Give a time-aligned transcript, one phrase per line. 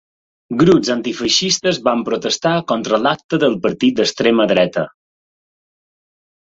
[0.61, 4.89] Grups antifeixistes van protestar contra l’acte del partit d’extrema dreta.